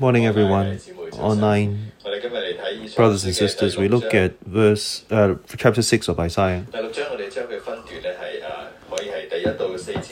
[0.00, 0.80] Morning, everyone,
[1.12, 1.92] online
[2.96, 3.76] brothers and sisters.
[3.76, 6.64] We look at verse uh, chapter six of Isaiah.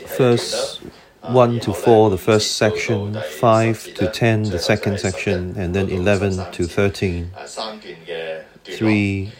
[0.06, 0.82] First
[1.22, 6.52] one to four, the first section; five to ten, the second section; and then eleven
[6.52, 7.32] to thirteen.
[8.64, 9.32] Three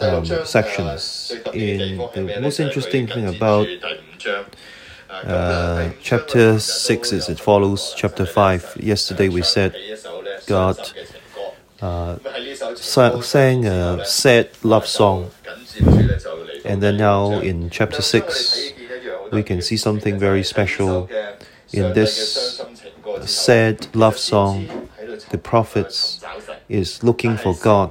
[0.00, 1.32] um, sections.
[1.52, 3.66] In the most interesting thing about
[5.24, 7.94] uh, chapter 6 is it follows.
[7.96, 9.74] Chapter 5 yesterday we said
[10.46, 10.78] god
[11.80, 12.18] uh,
[12.76, 15.30] sang a sad love song.
[16.64, 18.72] And then now in chapter 6
[19.32, 21.08] we can see something very special
[21.72, 22.62] in this
[23.24, 24.88] sad love song.
[25.30, 26.24] The prophets
[26.68, 27.90] is looking for god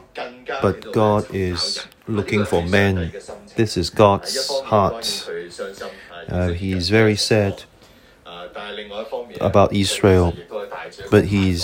[0.62, 3.12] but god is looking for men.
[3.56, 5.30] this is god's heart.
[6.30, 7.64] Uh, uh very sad
[9.40, 10.36] about Israel,
[11.10, 11.58] but he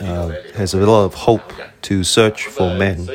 [0.00, 3.08] uh, has a lot of hope to search for men.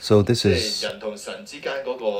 [0.00, 0.86] So this is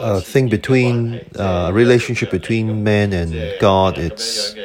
[0.00, 3.96] a thing between uh, a uh, relationship between man and God.
[3.96, 4.56] It's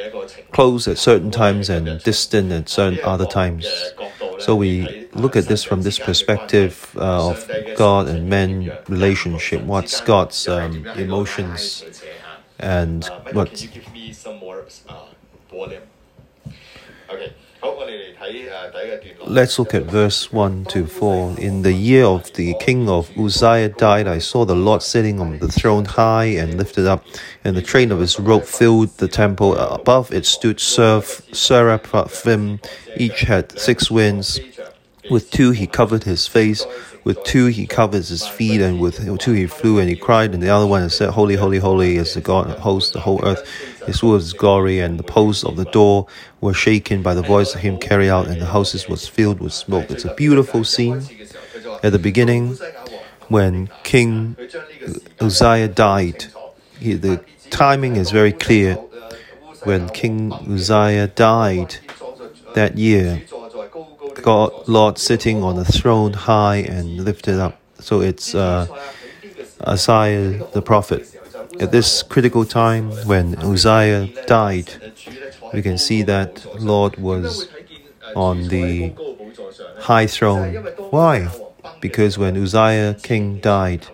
[0.50, 3.64] close at certain times and distant at certain other times.
[4.38, 9.62] So we look at this from this perspective uh, of God and man relationship.
[9.62, 11.84] What's God's um, emotions?
[12.58, 13.48] And uh, Michael, what?
[13.50, 15.06] Can you give me some more uh,
[15.50, 15.82] volume?
[17.10, 17.34] Okay.
[17.62, 18.70] Uh,
[19.26, 21.38] Let's look at verse 1 to 4.
[21.38, 25.38] In the year of the king of Uzziah died, I saw the Lord sitting on
[25.38, 27.04] the throne high and lifted up,
[27.44, 29.56] and the train of his robe filled the temple.
[29.56, 31.28] Above it stood seraphim,
[32.96, 34.40] each had six wings.
[35.10, 36.64] With two he covered his face
[37.04, 40.42] with two he covered his feet, and with two he flew, and he cried, and
[40.42, 43.46] the other one said, Holy, holy, holy is the God that holds the whole earth.
[43.86, 46.06] His of his glory, and the posts of the door
[46.40, 49.52] were shaken by the voice of him carried out, and the houses was filled with
[49.52, 49.90] smoke.
[49.90, 51.02] It's a beautiful scene.
[51.82, 52.56] At the beginning,
[53.28, 54.36] when King
[55.20, 56.26] Uzziah died,
[56.78, 58.74] he, the timing is very clear.
[59.64, 61.76] When King Uzziah died
[62.54, 63.22] that year,
[64.22, 67.58] God, Lord sitting on the throne high and lifted up.
[67.80, 68.68] So it's uh,
[69.66, 71.04] Isaiah the prophet.
[71.60, 74.74] At this critical time when Uzziah died,
[75.52, 77.48] we can see that Lord was
[78.14, 78.92] on the
[79.78, 80.54] high throne.
[80.90, 81.28] Why?
[81.80, 83.86] Because when Uzziah king died,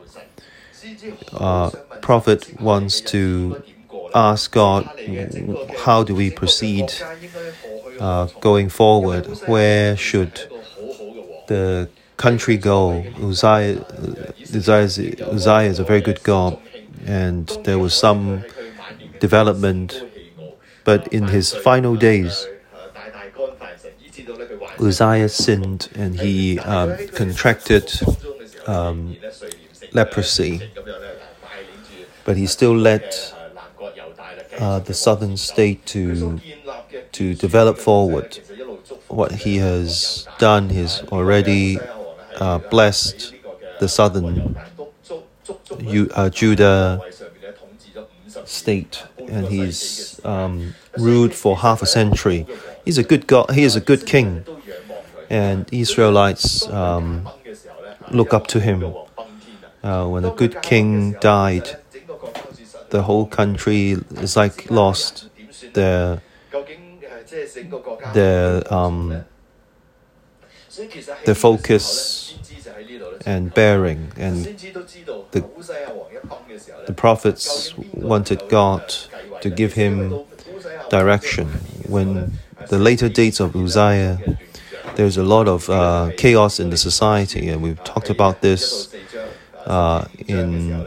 [1.32, 3.62] uh, prophet wants to
[4.14, 4.88] ask God,
[5.84, 6.92] how do we proceed
[8.00, 9.26] uh, going forward?
[9.46, 10.34] Where should
[11.46, 13.04] the country go?
[13.20, 13.84] Uzziah,
[14.40, 16.58] is a very good God,
[17.06, 18.44] and there was some
[19.20, 20.02] development,
[20.84, 22.46] but in his final days,
[24.80, 27.92] Uzziah sinned and he um, contracted
[28.66, 29.16] um,
[29.92, 30.70] leprosy,
[32.24, 33.14] but he still led
[34.58, 36.40] uh, the southern state to
[37.12, 38.38] to develop forward.
[39.08, 41.78] What he has done is already
[42.36, 43.34] uh, blessed
[43.80, 44.56] the southern
[46.14, 47.00] uh, Judah
[48.44, 52.46] state, and he's um, ruled for half a century.
[52.84, 53.50] He's a good God.
[53.52, 54.44] He is a good king,
[55.30, 57.28] and Israelites um,
[58.10, 58.94] look up to him.
[59.82, 61.76] Uh, when a good king died,
[62.90, 65.28] the whole country is like lost
[65.74, 66.20] their
[68.14, 69.24] their um,
[71.24, 72.38] their focus
[73.26, 74.44] and bearing, and
[75.32, 75.44] the,
[76.86, 78.94] the prophets wanted God
[79.40, 80.20] to give him
[80.90, 81.48] direction.
[81.88, 82.38] When
[82.68, 84.38] the later dates of Uzziah,
[84.96, 88.94] there's a lot of uh, chaos in the society, and we've talked about this
[89.66, 90.86] uh, in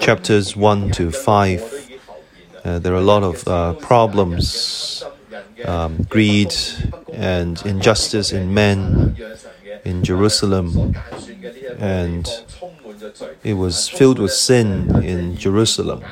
[0.00, 1.98] chapters 1 to 5.
[2.64, 5.04] Uh, there are a lot of uh, problems,
[5.64, 6.54] um, greed,
[7.12, 9.16] and injustice in men
[9.84, 10.94] in Jerusalem,
[11.78, 12.28] and
[13.44, 16.02] it was filled with sin in Jerusalem,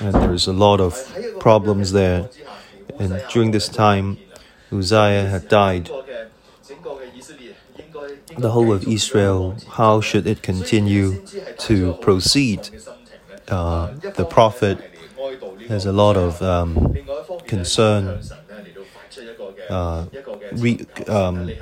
[0.00, 0.92] and there is a lot of
[1.40, 2.28] problems there.
[2.98, 4.18] And during this time,
[4.72, 5.90] Uzziah had died.
[8.38, 11.24] The whole of Israel, how should it continue
[11.58, 12.68] to proceed?
[13.48, 14.78] Uh, the prophet
[15.68, 16.96] has a lot of um,
[17.46, 18.20] concern,
[19.68, 20.06] uh,
[20.52, 21.52] re- um,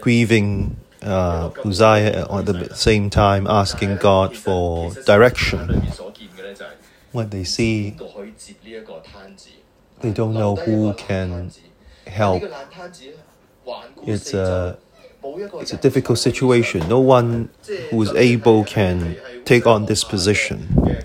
[0.00, 5.82] grieving uh, Uzziah at the same time asking God for direction.
[7.12, 7.96] What they see,
[10.00, 11.52] they don't know who can
[12.06, 12.42] help.
[14.06, 14.78] It's a
[15.60, 16.86] it's a difficult situation.
[16.88, 17.48] No one
[17.90, 21.00] who is able can take on this position.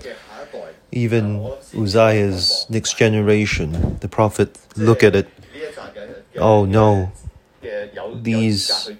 [0.91, 5.27] Even Uzziah's next generation, the prophet, look at it
[6.37, 7.11] oh no,
[8.13, 8.91] these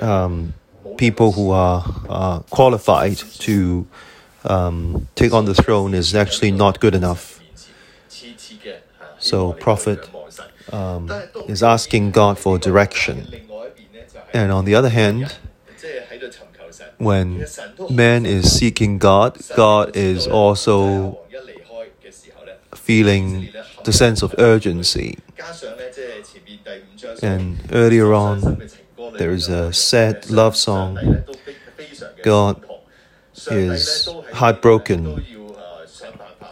[0.00, 0.54] um,
[0.96, 3.86] people who are uh, qualified to
[4.44, 7.42] um, take on the throne is actually not good enough.
[9.18, 10.08] So, Prophet
[10.72, 11.10] um,
[11.48, 13.26] is asking God for direction.
[14.32, 15.36] And on the other hand,
[16.98, 17.46] when
[17.90, 21.18] man is seeking God, God is also
[22.86, 23.48] feeling
[23.84, 25.18] the sense of urgency.
[27.20, 28.62] And earlier on,
[29.18, 31.24] there is a sad love song.
[32.22, 32.64] God
[33.50, 35.26] is heartbroken,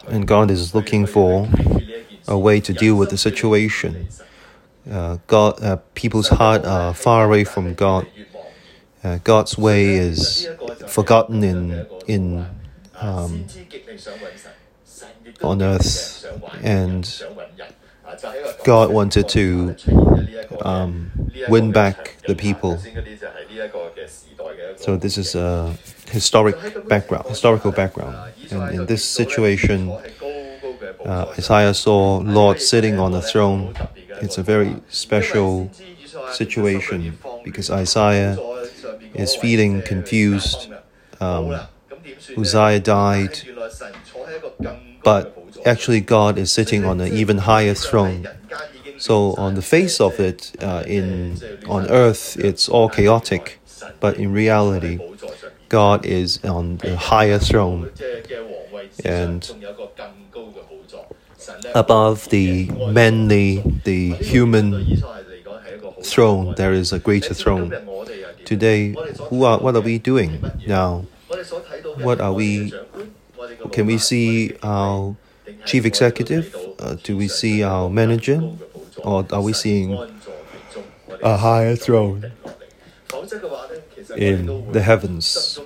[0.09, 1.49] and God is looking for
[2.27, 4.09] a way to deal with the situation.
[4.91, 8.07] Uh, God, uh, people's heart are far away from God.
[9.05, 10.49] Uh, God's way is
[10.89, 12.47] forgotten in in
[13.01, 13.47] um,
[15.43, 16.27] on earth,
[16.63, 17.23] and
[18.65, 19.77] God wanted to
[20.63, 21.11] um,
[21.49, 22.79] win back the people.
[24.77, 25.75] So this is a
[26.11, 26.57] historic
[26.89, 29.91] background, historical background, and in this situation,
[31.05, 33.75] uh, Isaiah saw Lord sitting on a throne.
[34.23, 35.71] It's a very special
[36.33, 38.39] situation because Isaiah
[39.15, 40.73] is feeling confused.
[41.21, 41.61] Um,
[42.37, 43.41] Uzziah died,
[45.05, 48.27] but actually God is sitting on an even higher throne.
[48.99, 53.61] So on the face of it, uh, in on earth, it's all chaotic,
[54.01, 54.99] but in reality,
[55.69, 57.91] God is on the higher throne.
[59.05, 59.51] And
[61.75, 65.03] above the manly, the human
[66.03, 67.75] throne, there is a greater throne.
[68.45, 68.95] Today,
[69.29, 71.07] who are, what are we doing now?
[71.97, 72.73] What are we?
[73.73, 75.17] Can we see our
[75.65, 76.55] chief executive?
[76.79, 78.57] Uh, do we see our manager?
[78.99, 79.99] Or are we seeing
[81.23, 82.33] a higher throne
[84.17, 85.59] in the heavens?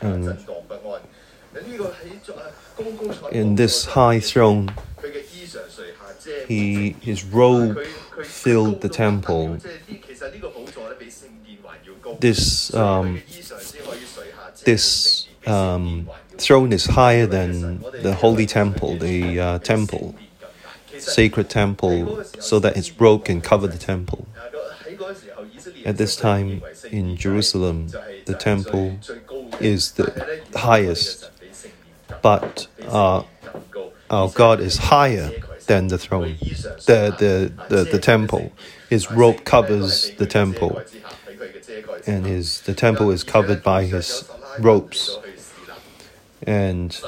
[0.00, 0.38] And
[3.30, 4.74] in this high throne,
[6.48, 7.78] he, his robe
[8.24, 9.58] filled the temple.
[12.20, 13.22] This, um,
[14.64, 16.08] this um,
[16.38, 20.14] throne is higher than the holy temple, the uh, temple,
[20.98, 24.26] sacred temple, so that his robe can cover the temple.
[25.84, 27.88] At this time in Jerusalem,
[28.24, 28.98] the temple
[29.60, 31.30] is the highest,
[32.22, 33.22] but uh,
[34.10, 35.30] our God is higher
[35.66, 38.52] than the throne, the, the, the, the temple.
[38.88, 40.82] His robe covers the temple,
[42.06, 44.28] and his the temple is covered by his
[44.58, 45.18] robes.
[46.46, 46.98] And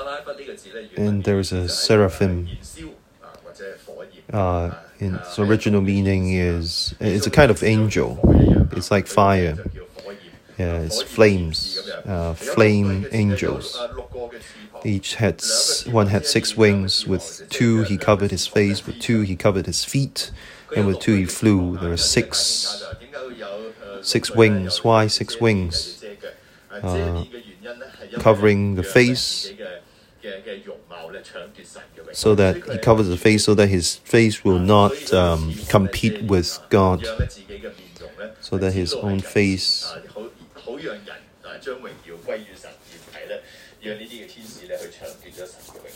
[0.97, 2.49] and there is a seraphim.
[4.33, 8.19] Uh, in its original meaning is it's a kind of angel.
[8.73, 9.57] It's like fire.
[10.59, 13.79] Yeah, it's flames, uh, flame angels.
[14.85, 15.43] Each had
[15.91, 17.07] one had six wings.
[17.07, 18.87] With two, he covered his face.
[18.87, 20.31] With two, he covered his feet,
[20.75, 21.77] and with two, he flew.
[21.77, 22.85] There are six
[24.01, 24.83] six wings.
[24.85, 26.05] Why six wings?
[26.83, 27.25] Uh,
[28.20, 29.52] covering the face,
[32.14, 36.60] so that he covers the face, so that his face will not um, compete with
[36.70, 37.06] God,
[38.40, 39.88] so that his own face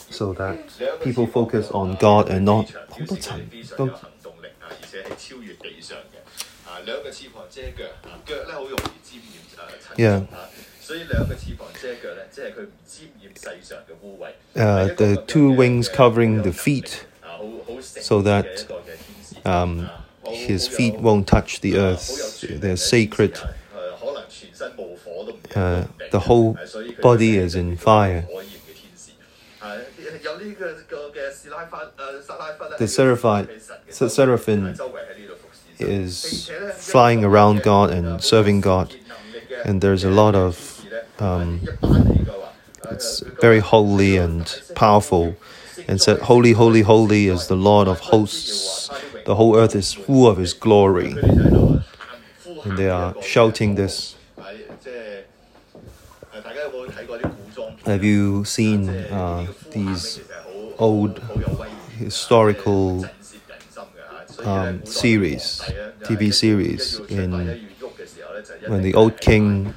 [0.09, 0.57] so that
[1.03, 3.41] people focus on God and not 好多尘
[3.77, 6.69] 都行动力啊，而且系超越地上嘅。
[6.69, 10.25] 啊，两个翅膀遮脚，啊脚咧好容易沾染诶尘 Yeah.
[14.56, 17.06] Uh, the two wings covering the feet
[17.78, 18.66] so that
[19.44, 19.88] um,
[20.26, 22.44] his feet won't touch the earth.
[22.48, 23.38] They're sacred.
[25.54, 26.58] Uh, the whole
[27.00, 28.26] body is in fire.
[32.78, 33.48] The seraphite,
[33.90, 34.74] seraphim
[35.78, 38.94] is flying around God and serving God,
[39.64, 40.79] and there's a lot of
[41.18, 41.60] um,
[42.90, 45.36] it's very holy and powerful.
[45.88, 48.90] And said, Holy, holy, holy is the Lord of hosts.
[49.24, 51.12] The whole earth is full of his glory.
[52.64, 54.16] And they are shouting this.
[57.86, 60.20] Have you seen uh, these
[60.78, 61.20] old
[61.98, 63.06] historical
[64.44, 65.60] um, series,
[66.02, 67.69] TV series, in
[68.66, 69.74] when the old king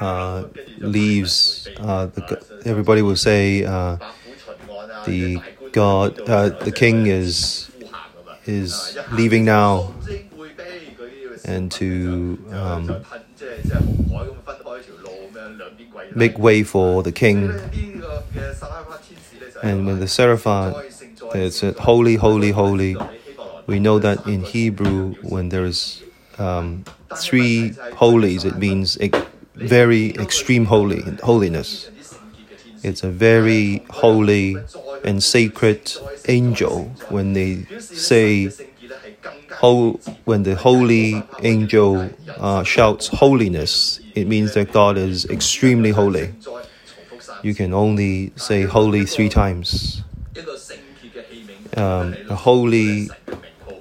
[0.00, 0.44] uh,
[0.78, 3.96] leaves, uh, the, everybody will say uh,
[5.04, 5.40] the
[5.72, 7.70] God, uh, the king is
[8.46, 9.94] is leaving now,
[11.44, 13.04] and to um,
[16.14, 17.58] make way for the king.
[19.62, 20.74] And when the seraphim,
[21.34, 22.96] it's holy, holy, holy.
[23.66, 26.02] We know that in Hebrew, when there is
[26.38, 28.98] um, three holies, it means
[29.54, 31.90] very extreme holy holiness.
[32.82, 34.62] It's a very holy
[35.04, 35.92] and sacred
[36.28, 36.90] angel.
[37.08, 38.52] When they say,
[40.24, 46.34] when the holy angel uh, shouts holiness, it means that God is extremely holy.
[47.42, 50.02] You can only say holy three times.
[51.76, 53.10] Um, a holy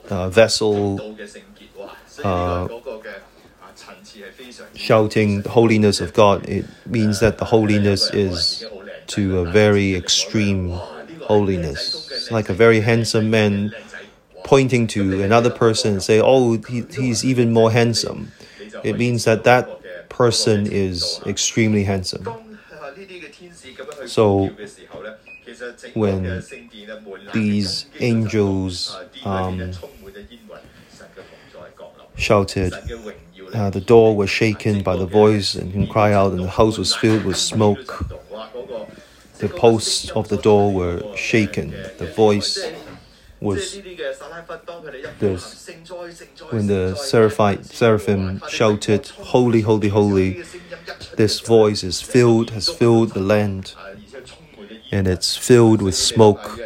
[0.10, 1.16] uh, vessel
[2.24, 2.68] uh,
[4.76, 8.68] shouting the holiness of God, it means that the holiness is
[9.08, 10.82] to a very extreme
[11.22, 12.08] holiness.
[12.12, 13.74] It's like a very handsome man
[14.44, 18.32] pointing to another person and say, "Oh, he, he's even more handsome."
[18.84, 19.72] It means that that
[20.10, 22.38] person is extremely handsome.
[24.06, 24.56] So
[25.94, 26.44] when
[27.32, 29.80] these angels um,
[32.16, 32.74] shouted,
[33.54, 36.78] uh, the door was shaken by the voice and he cried out, and the house
[36.78, 38.06] was filled with smoke.
[39.40, 41.72] The posts of the door were shaken.
[41.98, 42.58] The voice
[43.40, 43.80] was
[45.20, 45.70] this.
[46.50, 50.44] When the seraphim, seraphim shouted, Holy, holy, holy,
[51.18, 53.74] this voice is filled, has filled the land,
[54.92, 56.60] and it's filled with smoke.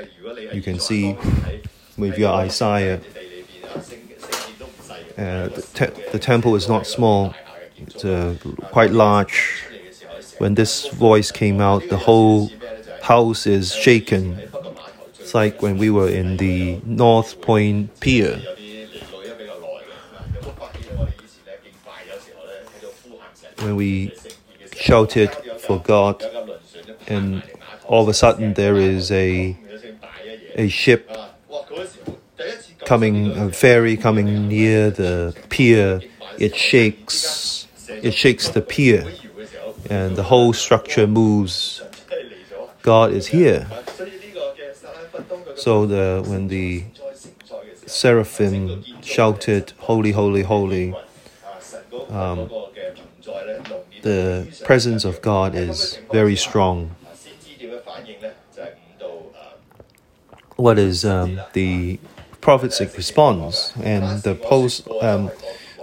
[0.54, 1.18] You can see
[1.98, 3.02] with your Isaiah.
[5.20, 7.36] Uh, the, te- the temple is not small,
[7.78, 8.34] it's uh,
[8.72, 9.66] quite large.
[10.38, 12.50] When this voice came out, the whole
[13.02, 14.42] house is shaken.
[15.20, 18.42] It's like when we were in the North Point Pier.
[23.58, 24.14] When we
[24.74, 26.24] shouted for God,
[27.08, 27.44] and
[27.88, 29.58] all of a sudden there is a
[30.56, 31.12] a ship
[32.86, 36.02] coming, a ferry coming near the pier.
[36.38, 39.06] It shakes, it shakes the pier,
[39.90, 41.82] and the whole structure moves.
[42.82, 43.68] God is here.
[45.56, 46.86] So the when the
[47.86, 50.96] seraphim shouted, "Holy, holy, holy,"
[52.10, 52.50] um,
[54.02, 56.96] the presence of God is very strong.
[60.56, 62.00] What is um, the
[62.42, 63.74] prophet's response?
[63.82, 64.88] And the post.
[65.02, 65.32] Um,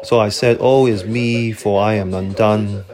[0.02, 2.84] so I said, "Oh, is me, for I am undone."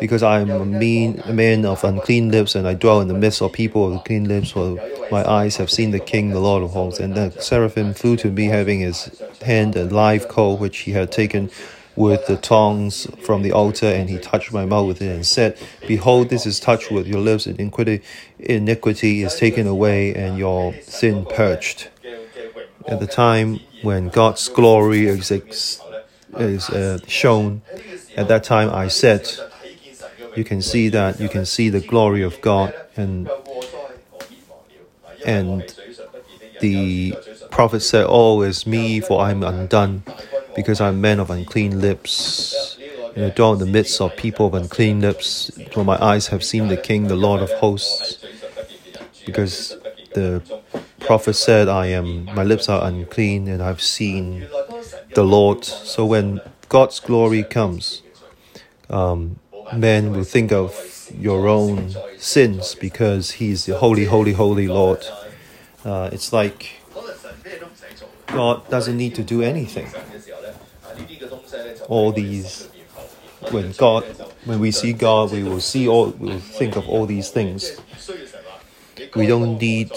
[0.00, 3.14] Because I am a mean a man of unclean lips, and I dwell in the
[3.14, 4.50] midst of people of clean lips.
[4.50, 4.78] For
[5.10, 6.98] my eyes have seen the King, the Lord of hosts.
[6.98, 11.12] And the seraphim flew to me, having his hand a live coal which he had
[11.12, 11.48] taken
[11.96, 15.56] with the tongs from the altar, and he touched my mouth with it, and said,
[15.86, 18.02] Behold, this is touched with your lips, and iniquity,
[18.40, 21.88] iniquity is taken away, and your sin purged.
[22.86, 25.80] At the time when God's glory is, is
[26.70, 27.62] uh, shown,
[28.16, 29.30] at that time I said,
[30.36, 33.30] you can see that you can see the glory of God and
[35.24, 35.74] and
[36.60, 37.14] the
[37.50, 40.02] prophet said, Oh, it's me, for I am undone,
[40.54, 42.78] because I am man of unclean lips.
[43.16, 46.44] And I dwell in the midst of people of unclean lips, for my eyes have
[46.44, 48.24] seen the King, the Lord of hosts.
[49.24, 49.76] Because
[50.14, 50.42] the
[51.04, 54.46] prophet said, I am my lips are unclean, and I've seen
[55.14, 55.64] the Lord.
[55.64, 58.02] So when God's glory comes,
[58.88, 59.38] um,
[59.74, 65.04] men will think of your own sins because He's the holy, holy, holy Lord.
[65.84, 66.80] Uh, it's like
[68.26, 69.88] God doesn't need to do anything.
[71.88, 72.68] All these,
[73.50, 74.04] when God,
[74.44, 77.78] when we see God, we will see all, we will think of all these things.
[79.14, 79.90] We don't need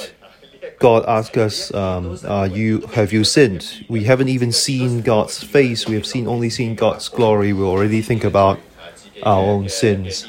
[0.79, 5.87] God ask us, um, "Are you have you sinned?" We haven't even seen God's face.
[5.87, 7.51] We have seen only seen God's glory.
[7.53, 8.61] We already think about
[9.23, 10.27] our own sins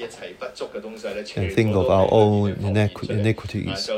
[1.37, 3.91] and think of our own iniqu- iniquities.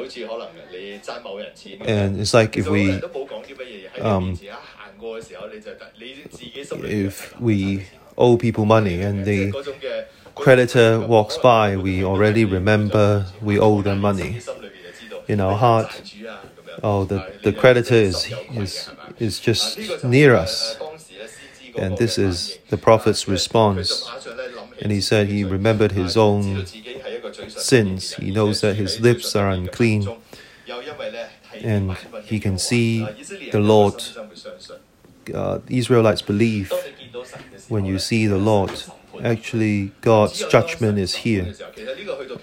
[1.84, 3.02] And it's like if we,
[4.00, 4.38] um,
[6.84, 7.86] if we
[8.18, 9.54] owe people money and the
[10.34, 14.40] creditor walks by, we already remember we owe them money
[15.30, 16.02] in our heart.
[16.82, 20.78] Oh, the, the creditor is, is, is just near us.
[21.76, 24.10] And this is the prophet's response.
[24.82, 26.66] And he said he remembered his own
[27.48, 28.14] sins.
[28.14, 30.08] He knows that his lips are unclean.
[31.62, 33.04] And he can see
[33.52, 34.02] the Lord.
[35.32, 36.72] Uh, Israelites believe
[37.68, 38.82] when you see the Lord,
[39.24, 41.54] actually God's judgment is here.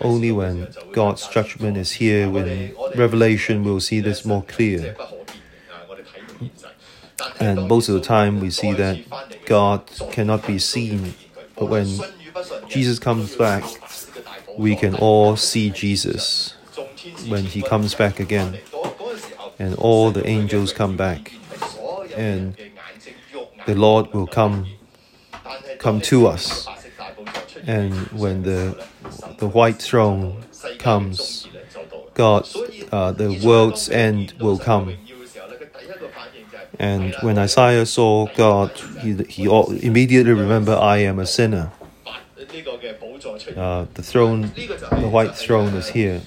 [0.02, 4.96] Only when God's judgment is here, when Revelation will see this more clear.
[7.40, 9.00] And most of the time we see that
[9.46, 11.14] God cannot be seen.
[11.58, 11.88] But when
[12.68, 13.64] Jesus comes back,
[14.58, 16.56] we can all see Jesus
[17.28, 18.60] when he comes back again.
[19.60, 21.34] And all the angels come back.
[22.16, 22.56] And
[23.66, 24.68] the Lord will come
[25.80, 26.68] come to us.
[27.66, 28.86] And when the
[29.38, 30.44] the white throne
[30.80, 31.48] comes,
[32.14, 32.48] God,
[32.92, 34.98] uh, the world's end will come.
[36.80, 39.46] And when Isaiah saw God, he, he
[39.82, 41.72] immediately remembered, I am a sinner.
[43.56, 46.22] Uh, the throne, the white throne is here.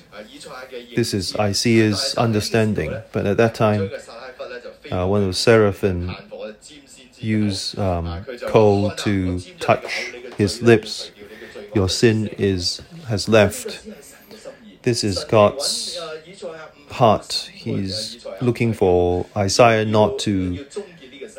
[0.96, 2.96] This is Isaiah's understanding.
[3.12, 3.90] But at that time,
[4.90, 6.16] uh, one of the seraphim
[7.22, 11.10] used um, coal to touch his lips.
[11.74, 13.86] Your sin is has left.
[14.82, 16.00] This is God's
[16.90, 17.50] heart.
[17.52, 20.66] He's looking for Isaiah not to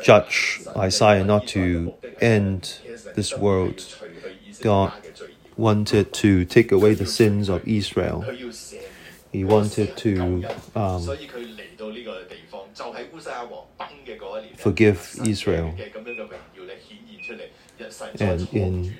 [0.02, 2.78] judge Isaiah, not to end
[3.14, 3.84] this world.
[4.60, 4.92] God
[5.56, 8.24] wanted to take away the sins of Israel.
[9.32, 11.08] He wanted to um,
[14.56, 15.74] forgive Israel.
[18.20, 18.96] And in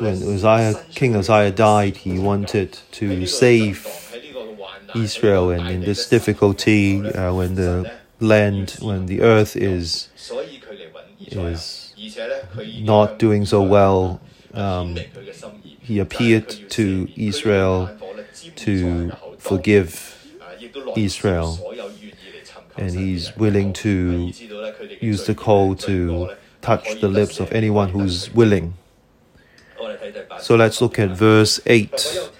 [0.00, 3.86] when Uzziah, King Uzziah died, he wanted to save
[4.94, 10.08] Israel, and in this difficulty, uh, when the land, when the earth is
[11.18, 11.94] is
[12.80, 14.20] not doing so well,
[14.54, 14.96] um,
[15.80, 17.90] he appeared to Israel
[18.56, 20.14] to forgive
[20.96, 21.58] Israel,
[22.78, 24.32] and he's willing to
[25.00, 26.30] use the coal to
[26.62, 28.74] touch the lips of anyone who's willing.
[30.40, 32.30] So let's look at verse 8.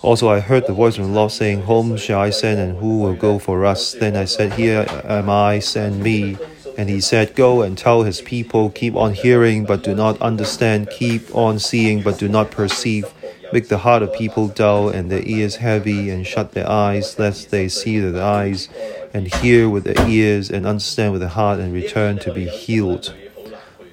[0.00, 3.00] Also, I heard the voice of the Lord saying, Whom shall I send, and who
[3.00, 3.92] will go for us?
[3.92, 6.38] Then I said, Here am I, send me.
[6.78, 10.90] And he said, Go and tell his people, keep on hearing, but do not understand,
[10.90, 13.12] keep on seeing, but do not perceive.
[13.52, 17.50] Make the heart of people dull and their ears heavy, and shut their eyes, lest
[17.50, 18.68] they see with their eyes,
[19.14, 23.14] and hear with their ears, and understand with their heart, and return to be healed.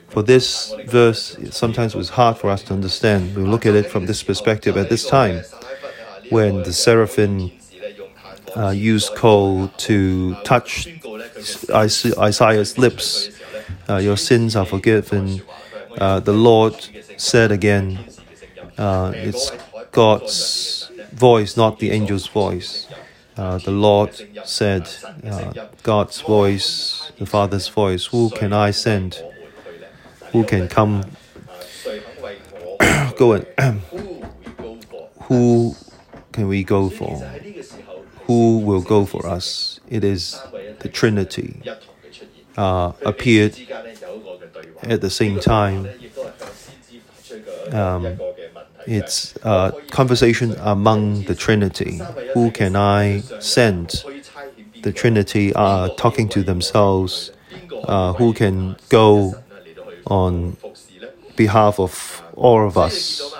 [0.09, 3.35] For this verse, sometimes it was hard for us to understand.
[3.35, 5.43] We look at it from this perspective at this time
[6.29, 7.51] when the seraphim
[8.55, 10.87] uh, used coal to touch
[11.69, 13.29] Isaiah's lips,
[13.89, 15.41] uh, your sins are forgiven.
[15.97, 16.75] Uh, the Lord
[17.17, 18.05] said again,
[18.77, 19.51] uh, it's
[19.91, 22.87] God's voice, not the angel's voice.
[23.37, 24.13] Uh, the Lord
[24.45, 24.89] said,
[25.25, 29.21] uh, God's voice, the Father's voice, who can I send?
[30.31, 31.03] Who can come?
[33.17, 33.45] Go and
[35.21, 35.75] who
[36.31, 37.17] can we go for?
[38.27, 39.79] Who will go for us?
[39.87, 40.41] It is
[40.79, 41.61] the Trinity
[42.57, 43.57] uh, appeared
[44.83, 45.87] at the same time.
[47.71, 48.19] Um,
[48.87, 52.01] it's a conversation among the Trinity.
[52.33, 54.03] Who can I send?
[54.81, 57.31] The Trinity are talking to themselves.
[57.83, 59.35] Uh, who can go
[60.07, 60.57] on
[61.35, 63.35] behalf of all of us?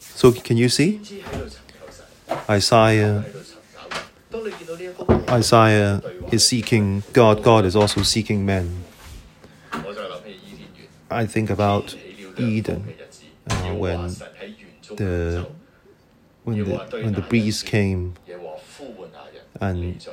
[0.00, 1.00] So, can you see?
[2.48, 3.24] Isaiah
[5.28, 8.84] Isaiah is seeking God, God is also seeking men.
[11.10, 11.96] I think about
[12.36, 12.94] Eden
[13.48, 14.16] uh, when
[14.96, 15.46] the
[16.44, 18.14] when the when the breeze came
[19.60, 20.06] and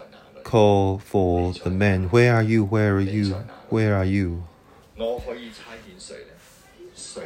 [0.44, 2.63] called for the men, where are you?
[2.63, 3.36] Where are you?
[3.70, 4.44] Where are you?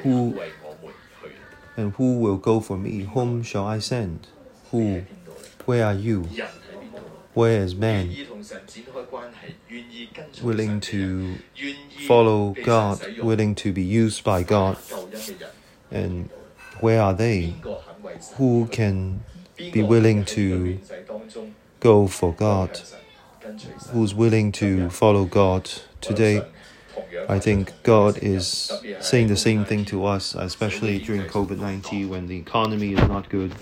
[0.04, 0.40] Who
[1.78, 3.04] and who will go for me?
[3.04, 4.28] Whom shall I send?
[4.72, 5.04] Who?
[5.66, 6.30] Where are you?
[7.34, 8.16] Where is man
[10.42, 11.36] willing to
[12.08, 14.78] follow God, willing to be used by God?
[15.92, 16.30] And
[16.80, 17.56] where are they?
[18.36, 19.24] Who can
[19.58, 20.80] be willing to
[21.80, 22.80] go for God?
[23.92, 25.70] Who's willing to follow God
[26.02, 26.44] today?
[27.28, 32.28] I think God is saying the same thing to us, especially during COVID 19 when
[32.28, 33.54] the economy is not good.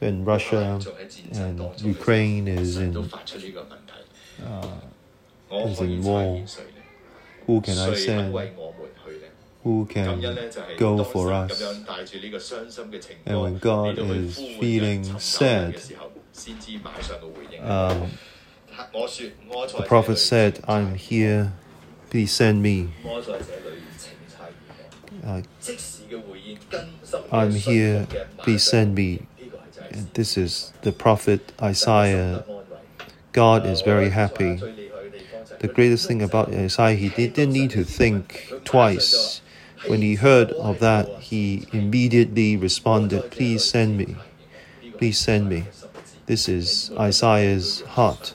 [0.00, 0.80] In Russia
[1.32, 2.96] and Ukraine is in,
[4.44, 4.66] uh,
[5.50, 6.44] is in war.
[7.46, 8.34] Who can I send?
[9.66, 10.38] who can
[10.76, 11.60] go for us.
[13.26, 15.82] And when God is feeling sad,
[17.60, 18.12] um,
[19.76, 21.52] the prophet said, I'm here,
[22.10, 22.90] please send me.
[25.24, 25.42] Uh,
[27.32, 28.06] I'm here,
[28.38, 29.26] please send me.
[29.90, 32.44] And this is the prophet Isaiah.
[33.32, 34.60] God is very happy.
[35.58, 39.40] The greatest thing about Isaiah, he didn't need to think twice
[39.88, 44.16] when he heard of that, he immediately responded, Please send me.
[44.98, 45.64] Please send me.
[46.26, 48.34] This is Isaiah's heart.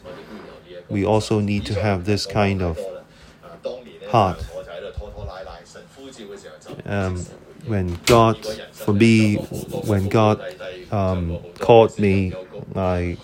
[0.90, 2.80] We also need to have this kind of
[4.10, 4.46] heart.
[6.86, 7.26] Um,
[7.66, 10.42] when God, for me, when God
[10.92, 12.34] um, called me,
[12.76, 13.18] I,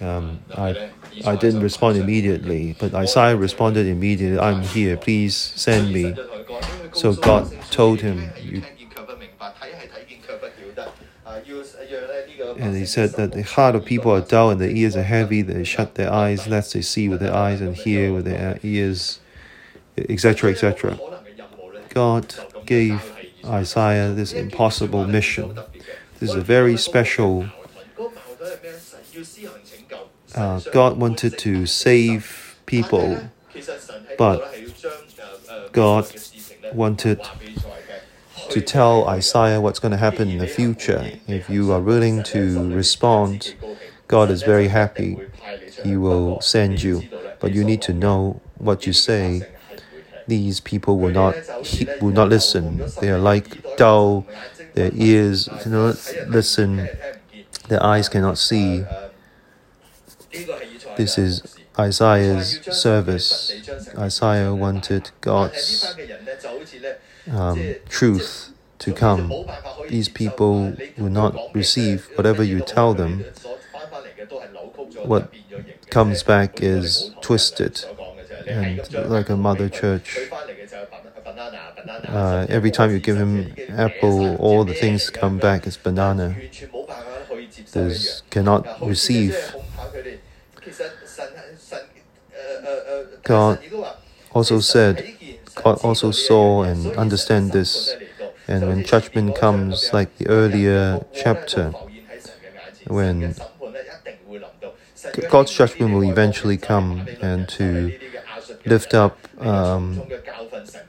[0.00, 0.90] um, I,
[1.24, 6.14] I didn't respond immediately, but Isaiah responded immediately, I'm here, please send me.
[6.92, 8.30] So God told him,
[12.58, 15.42] And he said that the heart of people are dull and their ears are heavy,
[15.42, 19.20] they shut their eyes, lest they see with their eyes and hear with their ears,
[19.96, 20.98] etc., etc.
[21.88, 22.34] God
[22.66, 23.12] gave
[23.44, 25.58] Isaiah this impossible mission.
[26.18, 27.46] This is a very special.
[30.34, 33.30] Uh, God wanted to save people,
[34.16, 34.42] but
[35.72, 36.10] God
[36.72, 37.20] wanted
[38.48, 41.10] to tell Isaiah what's going to happen in the future.
[41.28, 43.54] If you are willing to respond,
[44.08, 45.18] God is very happy.
[45.82, 47.02] He will send you.
[47.40, 49.46] But you need to know what you say.
[50.26, 51.36] These people will not
[52.00, 52.84] will not listen.
[53.00, 54.26] They are like dull.
[54.74, 55.96] Their ears cannot
[56.28, 56.88] listen.
[57.68, 58.84] Their eyes cannot see.
[60.96, 63.52] This is Isaiah's service.
[63.96, 65.96] Isaiah wanted God's
[67.30, 69.32] um, truth to come.
[69.88, 73.24] These people will not receive whatever you tell them.
[75.04, 75.32] What
[75.90, 77.84] comes back is twisted
[78.46, 80.18] and like a mother church.
[82.08, 86.36] Uh, every time you give him apple, all the things come back as banana.
[87.72, 89.54] There's cannot receive.
[93.24, 93.58] God
[94.32, 95.14] also said,
[95.54, 97.94] God also saw and understand this.
[98.48, 101.74] And when judgment comes, like the earlier chapter,
[102.86, 103.36] when
[105.28, 107.92] God's judgment will eventually come and to
[108.64, 110.02] lift up um,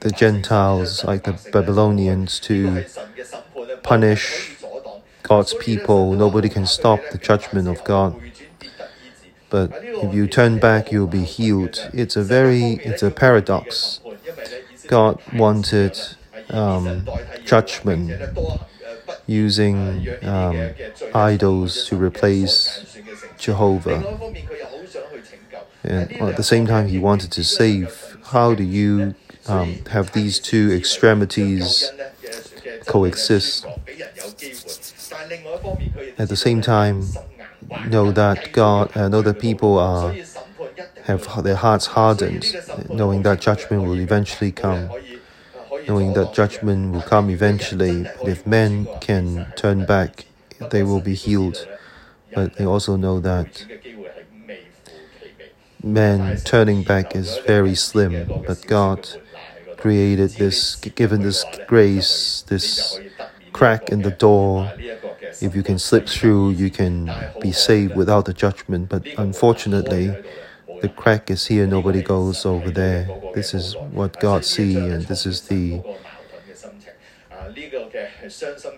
[0.00, 2.84] the Gentiles, like the Babylonians, to
[3.82, 4.56] punish
[5.22, 6.12] God's people.
[6.14, 8.20] Nobody can stop the judgment of God.
[9.54, 11.88] But if you turn back, you'll be healed.
[11.92, 14.00] It's a very, it's a paradox.
[14.88, 15.96] God wanted
[16.50, 17.08] um,
[17.44, 18.10] judgment
[19.28, 20.70] using um,
[21.14, 22.98] idols to replace
[23.38, 24.00] Jehovah.
[25.84, 28.16] And at the same time, he wanted to save.
[28.24, 29.14] How do you
[29.46, 31.92] um, have these two extremities
[32.86, 33.66] coexist?
[36.18, 37.04] At the same time,
[37.88, 40.14] know that God, know that people are
[41.04, 42.56] have their hearts hardened,
[42.88, 44.88] knowing that judgment will eventually come,
[45.86, 48.06] knowing that judgment will come eventually.
[48.24, 50.24] If men can turn back,
[50.70, 51.68] they will be healed.
[52.34, 53.66] But they also know that
[55.82, 58.26] men turning back is very slim.
[58.46, 59.08] But God
[59.76, 62.98] created this, given this grace, this
[63.52, 64.72] crack in the door.
[65.40, 68.88] If you can slip through, you can be saved without the judgment.
[68.88, 70.16] But unfortunately,
[70.80, 73.08] the crack is here, nobody goes over there.
[73.32, 75.80] This is what God sees, and this is the,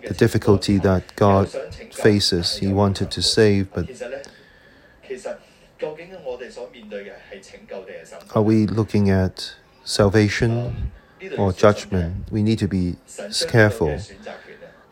[0.05, 1.49] the difficulty that God
[1.91, 2.57] faces.
[2.57, 3.87] He wanted to save, but
[8.35, 10.91] are we looking at salvation
[11.37, 12.31] or judgment?
[12.31, 12.95] We need to be
[13.47, 14.01] careful.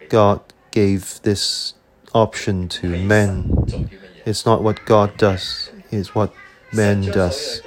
[0.09, 0.41] God
[0.75, 1.73] gave this
[2.13, 3.89] option to men.
[4.25, 6.33] It's not what God does, it's what
[6.73, 7.61] man does.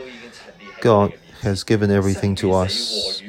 [0.83, 3.23] God has given everything to us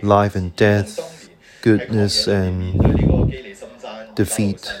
[0.00, 1.28] life and death,
[1.62, 2.78] goodness and
[4.14, 4.72] defeat.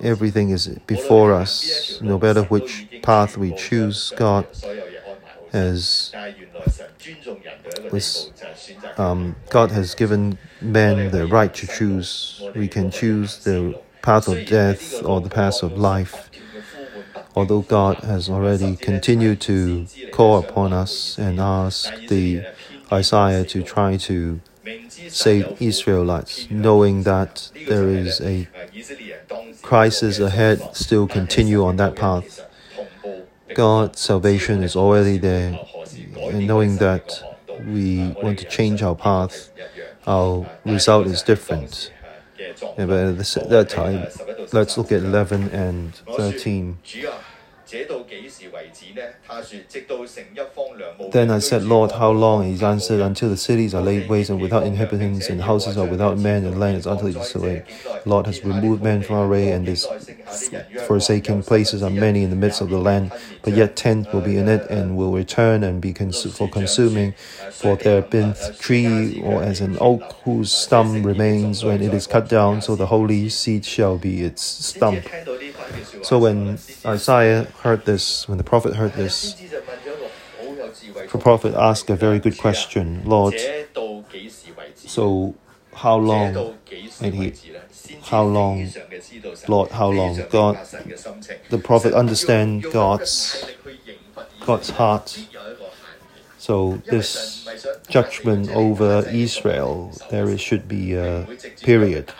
[0.00, 2.00] Everything is before us.
[2.00, 4.46] No matter which path we choose, God
[5.52, 6.12] has
[8.98, 12.42] um, God has given men the right to choose.
[12.54, 16.30] We can choose the path of death or the path of life.
[17.34, 22.44] Although God has already continued to call upon us and ask the
[22.92, 24.40] Isaiah to try to
[25.08, 28.48] save Israelites, knowing that there is a
[29.62, 32.46] crisis ahead, still continue on that path.
[33.54, 35.58] God's salvation is already there,
[36.16, 37.31] and knowing that
[37.72, 39.50] we want to change our path,
[40.06, 41.92] our result is different.
[42.38, 44.06] Yeah, but at that time,
[44.52, 46.78] let's look at 11 and 13.
[51.12, 52.44] Then I said, Lord, how long?
[52.44, 56.16] He answered, Until the cities are laid waste and without inhabitants, and houses are without
[56.18, 57.62] men, and land is utterly desolate.
[58.06, 59.88] Lord has removed men from our way, and these
[60.78, 63.10] forsaken places are many in the midst of the land.
[63.42, 67.12] But yet tent will be in it, and will return and be cons- for consuming.
[67.50, 72.28] For there been tree, or as an oak whose stump remains when it is cut
[72.28, 75.08] down, so the holy seed shall be its stump.
[76.02, 79.21] So when Isaiah heard this, when the prophet heard this,
[81.12, 83.34] the prophet asked a very good question, Lord.
[84.76, 85.34] So
[85.74, 86.58] how long?
[87.00, 87.34] And he,
[88.02, 88.68] how long,
[89.48, 89.70] Lord?
[89.70, 90.24] How long?
[90.30, 90.58] God,
[91.50, 93.46] the prophet understand God's
[94.40, 95.26] God's heart.
[96.38, 97.46] So this
[97.88, 101.28] judgment over Israel, there should be a
[101.62, 102.12] period.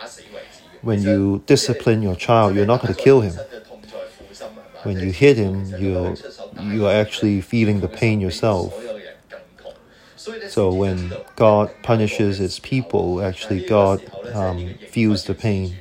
[0.83, 3.35] When you discipline your child, you're not going to kill him
[4.83, 6.19] when you hit him, you
[6.53, 8.95] you are actually feeling the pain yourself.
[10.45, 14.01] So when God punishes His people, actually God
[14.33, 15.81] um, feels the pain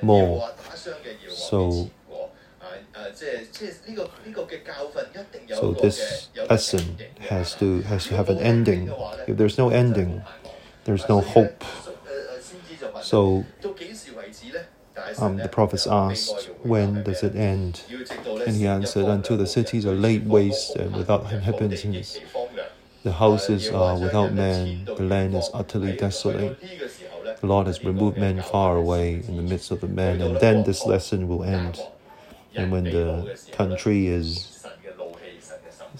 [0.00, 0.44] more.
[1.26, 1.90] So.
[5.50, 8.94] So this lesson has to has to have an ending.
[9.26, 10.24] If there's no ending,
[10.84, 11.64] there's no hope.
[13.00, 13.46] So
[15.18, 17.82] um, the prophets asked, When does it end?
[18.46, 22.18] And he answered, Until the cities are laid waste and without inhabitants.
[23.04, 26.60] The houses are without men, the land is utterly desolate.
[27.40, 30.64] The Lord has removed men far away in the midst of the men, and then
[30.64, 31.80] this lesson will end.
[32.56, 34.66] And when the country is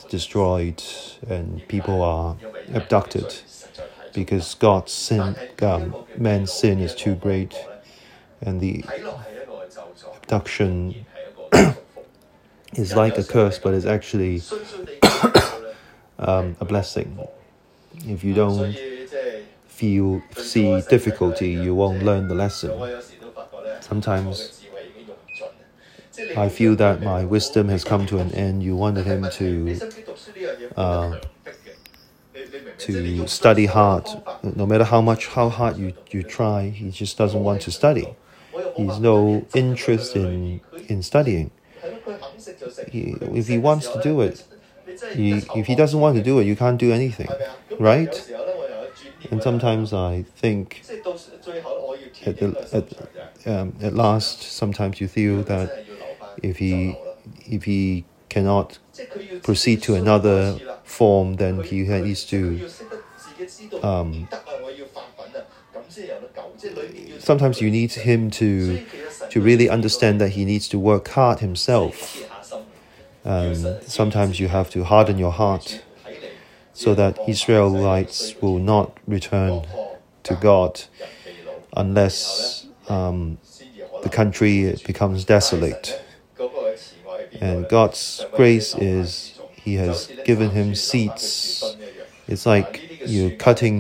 [0.08, 0.82] destroyed
[1.28, 2.36] and people are
[2.72, 3.34] abducted
[4.12, 7.54] because God's sin, um, man's sin is too great,
[8.40, 8.84] and the
[10.22, 11.06] abduction
[12.74, 14.42] is like a curse, but it's actually
[16.18, 17.18] um, a blessing.
[18.06, 18.76] If you don't
[19.66, 23.00] feel see difficulty, you won't learn the lesson.
[23.80, 24.64] Sometimes
[26.36, 28.62] I feel that my wisdom has come to an end.
[28.62, 29.80] You wanted him to
[30.76, 31.18] uh,
[32.78, 34.08] to study hard.
[34.42, 38.14] No matter how much how hard you, you try, he just doesn't want to study.
[38.72, 41.50] He's no interest in in studying.
[42.86, 44.44] He, if he wants to do it,
[45.08, 47.38] he, if he doesn't want to do it, you can't do anything,
[47.78, 48.24] right?
[49.30, 50.86] And sometimes I think
[52.26, 52.92] at, the, at,
[53.46, 55.72] um, at last, sometimes you feel that
[56.36, 56.98] if he
[57.46, 58.78] if he cannot
[59.42, 62.64] proceed to another form, then he needs to
[63.82, 64.28] um,
[67.28, 68.48] sometimes you need him to
[69.32, 71.94] to really understand that he needs to work hard himself.
[73.32, 75.66] Um, sometimes you have to harden your heart
[76.72, 79.52] so that Israelites will not return
[80.28, 80.72] to God
[81.76, 83.36] unless um,
[84.04, 84.54] the country
[84.86, 85.86] becomes desolate.
[87.46, 91.76] And God's grace is He has given him seeds.
[92.26, 92.72] It's like
[93.12, 93.76] you're cutting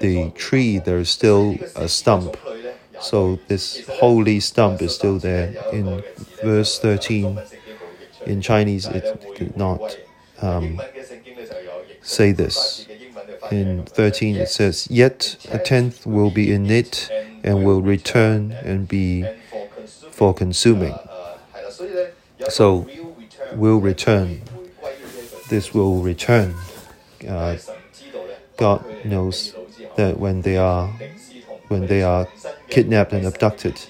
[0.00, 1.44] the tree, there's still
[1.84, 2.36] a stump.
[3.00, 5.54] So this holy stump is still there.
[5.72, 6.02] In
[6.42, 7.40] verse 13,
[8.26, 9.98] in Chinese, it did not
[10.42, 10.80] um,
[12.02, 12.86] say this.
[13.50, 17.10] In 13, it says, Yet a tenth will be in it
[17.42, 19.26] and will return and be
[20.10, 20.98] for consuming.
[22.48, 22.86] So,
[23.52, 24.42] will return.
[25.48, 26.54] This will return.
[27.26, 27.56] Uh,
[28.56, 29.54] God knows
[29.96, 30.92] that when they are
[31.68, 32.26] when they are
[32.68, 33.80] kidnapped and abducted.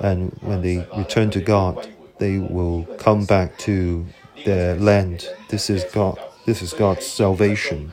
[0.00, 1.88] And when they return to God
[2.18, 4.04] they will come back to
[4.44, 5.28] their land.
[5.48, 7.92] This is God this is God's salvation.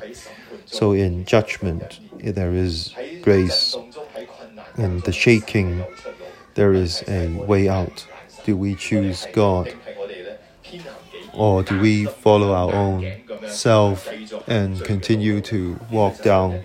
[0.66, 3.76] So in judgment there is grace
[4.78, 5.86] in the shaking.
[6.56, 8.08] There is a way out.
[8.46, 9.74] Do we choose God?
[11.34, 13.14] Or do we follow our own
[13.48, 14.10] self
[14.48, 16.64] and continue to walk down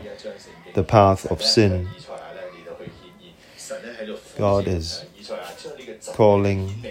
[0.75, 1.89] the path of sin.
[4.43, 5.05] God is
[6.15, 6.85] calling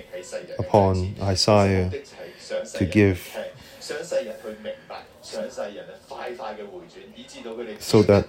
[0.58, 1.92] upon Isaiah
[2.76, 3.20] to give
[7.80, 8.26] so that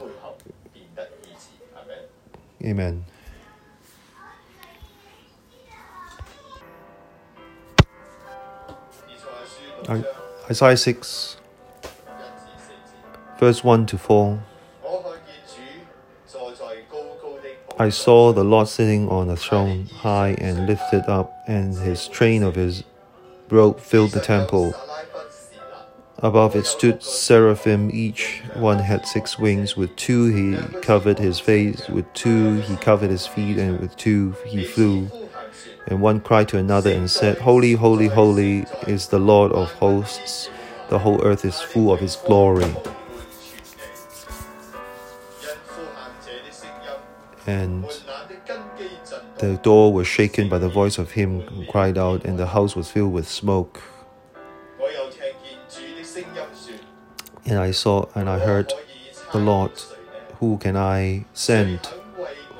[2.64, 3.04] Amen.
[10.50, 11.37] Isaiah 6,
[13.38, 14.52] verse 1 to 4.
[17.83, 22.45] I saw the Lord sitting on a throne, high and lifted up, and his train
[22.45, 22.85] of his
[23.51, 24.73] robe filled the temple.
[26.18, 29.77] Above it stood seraphim, each one had six wings.
[29.77, 34.37] With two he covered his face, with two he covered his feet, and with two
[34.47, 35.11] he flew.
[35.88, 40.49] And one cried to another and said, Holy, holy, holy is the Lord of hosts,
[40.88, 42.77] the whole earth is full of his glory.
[47.46, 47.85] and
[49.38, 52.76] the door was shaken by the voice of him who cried out, and the house
[52.76, 53.83] was filled with smoke.
[57.44, 58.72] And I saw and I heard
[59.33, 59.72] the Lord,
[60.38, 61.87] Who can I send?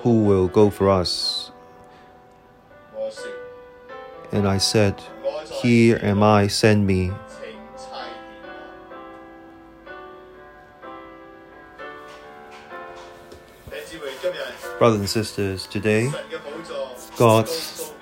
[0.03, 1.53] Who will go for us?
[4.33, 5.01] And I said,
[5.63, 7.13] Here am I, send me.
[14.79, 16.11] Brothers and sisters, today
[17.17, 17.93] God's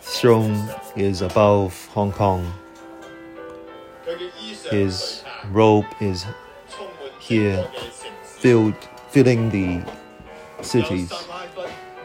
[0.00, 2.52] throne is above Hong Kong.
[4.70, 6.26] His robe is
[7.20, 7.68] here,
[8.22, 8.74] filled,
[9.10, 9.84] filling the
[10.62, 11.12] cities.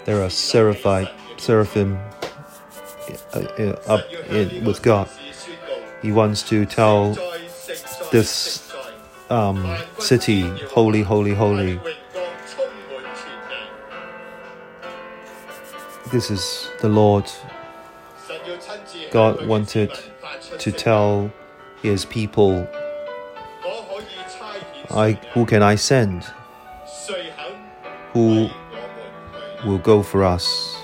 [0.05, 1.97] There are seraphite, seraphim
[3.33, 5.09] uh, uh, up in, with God.
[6.01, 7.13] He wants to tell
[8.11, 8.71] this
[9.29, 11.79] um, city, holy, holy, holy.
[16.11, 17.31] This is the Lord.
[19.11, 19.91] God wanted
[20.59, 21.31] to tell
[21.81, 22.67] his people,
[24.89, 26.25] I, who can I send?
[28.11, 28.49] Who
[29.65, 30.75] will go for us?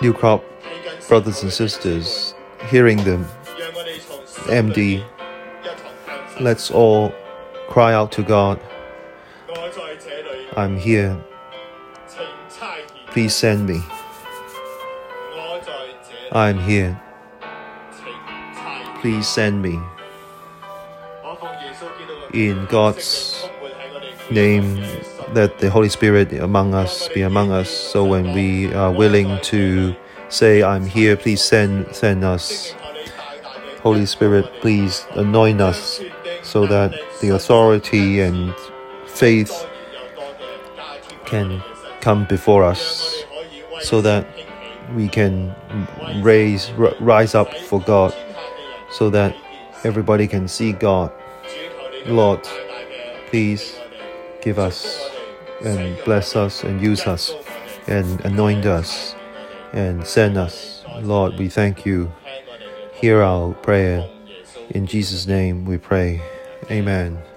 [0.00, 0.42] New crop
[1.06, 2.34] brothers and sisters,
[2.68, 3.24] hearing them,
[4.48, 5.04] MD,
[6.40, 7.14] let's all
[7.68, 8.60] cry out to God,
[10.54, 11.16] I'm here,
[13.08, 13.80] please send me.
[16.30, 17.00] I'm here,
[19.00, 19.80] please send me.
[22.34, 23.48] In God's
[24.30, 24.76] name,
[25.32, 27.70] let the Holy Spirit among us be among us.
[27.70, 29.96] So when we are willing to
[30.28, 32.74] say, I'm here, please send, send us.
[33.80, 36.00] Holy Spirit, please anoint us
[36.42, 38.54] so that the authority and
[39.06, 39.66] faith
[41.32, 41.62] can
[42.02, 43.24] come before us
[43.80, 44.26] so that
[44.94, 45.54] we can
[46.20, 48.12] raise rise up for God
[48.90, 49.34] so that
[49.82, 51.10] everybody can see God.
[52.04, 52.46] Lord,
[53.30, 53.80] please
[54.42, 55.08] give us
[55.64, 57.32] and bless us and use us
[57.86, 59.14] and anoint us
[59.72, 60.84] and send us.
[61.00, 62.12] Lord, we thank you.
[63.00, 64.06] Hear our prayer.
[64.68, 66.20] In Jesus' name we pray.
[66.70, 67.31] Amen.